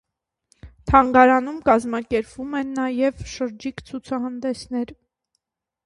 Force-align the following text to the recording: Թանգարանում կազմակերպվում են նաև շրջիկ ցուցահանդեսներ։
Թանգարանում 0.91 1.59
կազմակերպվում 1.67 2.57
են 2.63 2.73
նաև 2.83 3.23
շրջիկ 3.35 3.87
ցուցահանդեսներ։ 3.91 4.99